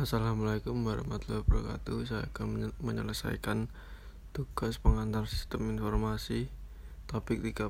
[0.00, 3.68] Assalamualaikum warahmatullahi wabarakatuh Saya akan menyelesaikan
[4.32, 6.48] tugas pengantar sistem informasi
[7.04, 7.68] Topik 13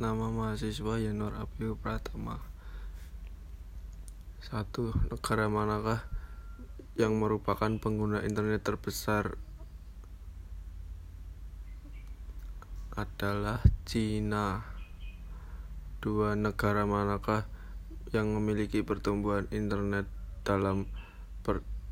[0.00, 2.40] Nama mahasiswa Yanur Abiu Pratama
[4.40, 4.72] 1.
[5.12, 6.00] Negara manakah
[6.96, 9.36] yang merupakan pengguna internet terbesar
[12.96, 14.64] adalah Cina
[16.00, 16.40] 2.
[16.40, 17.44] Negara manakah
[18.14, 20.06] yang memiliki pertumbuhan internet
[20.46, 20.86] dalam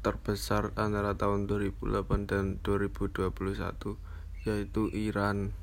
[0.04, 3.32] terbesar antara tahun 2008 dan 2021
[4.45, 5.56] yaitu Iran.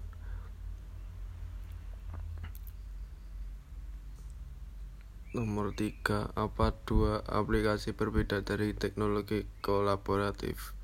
[5.31, 6.35] Nomor 3.
[6.35, 10.75] Apa dua aplikasi berbeda dari teknologi kolaboratif?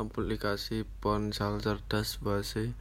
[0.00, 2.72] Aplikasi ponsel cerdas base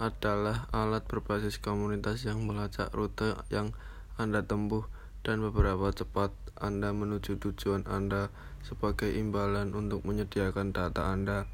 [0.00, 3.76] adalah alat berbasis komunitas yang melacak rute yang
[4.16, 4.88] Anda tempuh
[5.22, 8.30] dan beberapa cepat Anda menuju tujuan Anda
[8.66, 11.46] sebagai imbalan untuk menyediakan data Anda.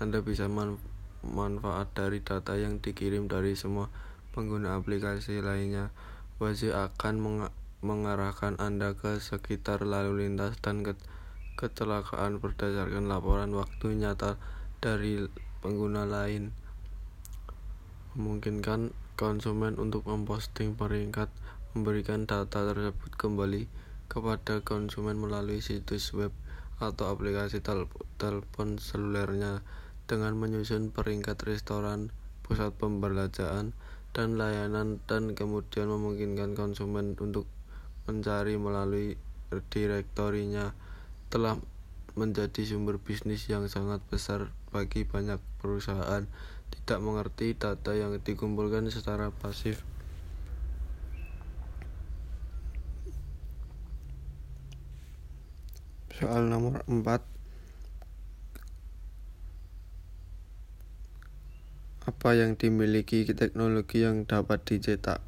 [0.00, 0.80] Anda bisa man
[1.20, 3.92] manfaat dari data yang dikirim dari semua
[4.32, 5.92] pengguna aplikasi lainnya.
[6.40, 7.38] Wazi akan meng
[7.80, 10.96] mengarahkan Anda ke sekitar lalu lintas dan ke
[11.56, 14.40] kecelakaan berdasarkan laporan waktu nyata
[14.80, 15.28] dari
[15.60, 16.52] pengguna lain.
[18.16, 21.28] Memungkinkan konsumen untuk memposting peringkat
[21.70, 23.70] memberikan data tersebut kembali
[24.10, 26.34] kepada konsumen melalui situs web
[26.82, 27.62] atau aplikasi
[28.18, 29.62] telepon selulernya
[30.10, 32.10] dengan menyusun peringkat restoran,
[32.42, 33.70] pusat pembelanjaan,
[34.10, 37.46] dan layanan dan kemudian memungkinkan konsumen untuk
[38.10, 39.14] mencari melalui
[39.70, 40.74] direktorinya
[41.30, 41.54] telah
[42.18, 46.26] menjadi sumber bisnis yang sangat besar bagi banyak perusahaan.
[46.70, 49.82] Tidak mengerti data yang dikumpulkan secara pasif
[56.20, 57.00] Soal nomor 4
[62.04, 65.24] Apa yang dimiliki teknologi yang dapat dicetak?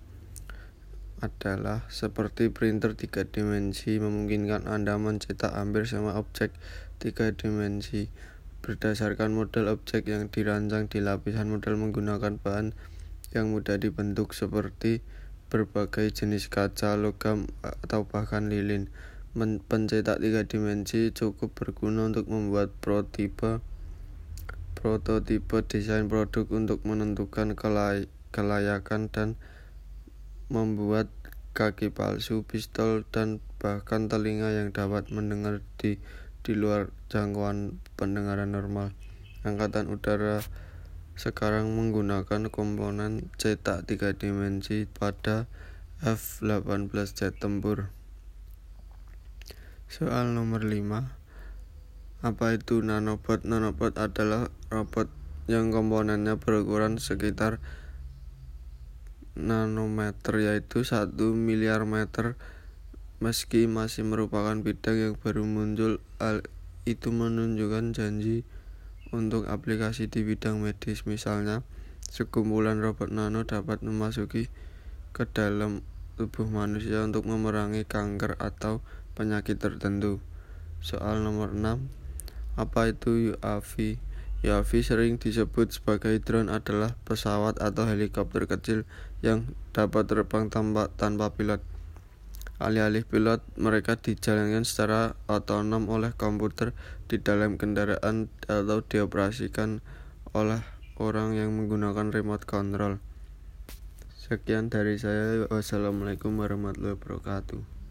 [1.25, 6.53] Adalah seperti printer tiga dimensi memungkinkan Anda mencetak hampir semua objek
[7.01, 8.13] tiga dimensi.
[8.61, 12.77] Berdasarkan model objek yang dirancang di lapisan model menggunakan bahan
[13.33, 15.01] yang mudah dibentuk seperti
[15.49, 18.93] berbagai jenis kaca, logam, atau bahkan lilin
[19.39, 23.65] pencetak tiga dimensi cukup berguna untuk membuat prototipe
[24.77, 29.41] prototipe desain produk untuk menentukan kelay kelayakan dan
[30.53, 31.09] membuat
[31.53, 36.01] kaki palsu, pistol, dan bahkan telinga yang dapat mendengar di
[36.43, 38.97] di luar jangkauan pendengaran normal.
[39.45, 40.43] Angkatan Udara
[41.15, 45.47] sekarang menggunakan komponen cetak tiga dimensi pada
[46.03, 47.95] F-18 jet tempur.
[49.93, 53.45] Soal nomor 5 Apa itu nanobot?
[53.45, 55.13] Nanobot adalah robot
[55.53, 57.61] yang komponennya berukuran sekitar
[59.37, 62.41] nanometer yaitu 1 miliar meter.
[63.21, 66.41] Meski masih merupakan bidang yang baru muncul hal
[66.89, 68.49] itu menunjukkan janji
[69.13, 71.05] untuk aplikasi di bidang medis.
[71.05, 71.69] Misalnya
[72.09, 74.49] sekumpulan robot nano dapat memasuki
[75.13, 75.85] ke dalam
[76.17, 78.81] tubuh manusia untuk memerangi kanker atau
[79.15, 80.19] penyakit tertentu.
[80.83, 81.89] Soal nomor 6.
[82.59, 83.97] Apa itu UAV?
[84.43, 88.83] UAV sering disebut sebagai drone adalah pesawat atau helikopter kecil
[89.23, 91.63] yang dapat terbang tanpa, tanpa pilot.
[92.59, 96.75] Alih-alih pilot, mereka dijalankan secara otonom oleh komputer
[97.07, 99.83] di dalam kendaraan atau dioperasikan
[100.35, 100.63] oleh
[100.99, 102.99] orang yang menggunakan remote control.
[104.15, 105.47] Sekian dari saya.
[105.51, 107.82] Wassalamualaikum warahmatullahi wabarakatuh.